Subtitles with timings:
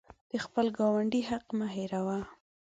[0.31, 2.19] د خپل ګاونډي حق مه هیروه.